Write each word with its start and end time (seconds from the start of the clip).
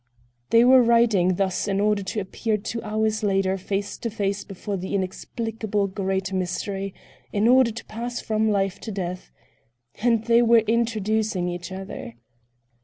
They 0.49 0.65
were 0.65 0.81
riding 0.81 1.35
thus 1.35 1.67
in 1.67 1.79
order 1.79 2.01
to 2.01 2.19
appear 2.19 2.57
two 2.57 2.81
hours 2.81 3.21
later 3.21 3.55
face 3.55 3.99
to 3.99 4.09
face 4.09 4.43
before 4.43 4.75
the 4.75 4.95
inexplicable 4.95 5.85
great 5.85 6.33
mystery, 6.33 6.95
in 7.31 7.47
order 7.47 7.69
to 7.69 7.85
pass 7.85 8.19
from 8.19 8.49
Life 8.49 8.79
to 8.79 8.91
Death—and 8.91 10.23
they 10.23 10.41
were 10.41 10.63
introducing 10.67 11.47
each 11.49 11.71
other. 11.71 12.15